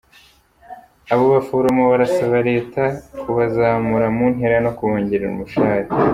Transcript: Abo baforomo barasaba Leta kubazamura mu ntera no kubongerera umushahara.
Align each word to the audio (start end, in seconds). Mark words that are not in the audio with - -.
Abo 1.11 1.25
baforomo 1.33 1.83
barasaba 1.91 2.37
Leta 2.49 2.81
kubazamura 3.21 4.07
mu 4.17 4.25
ntera 4.33 4.57
no 4.65 4.71
kubongerera 4.77 5.31
umushahara. 5.33 5.87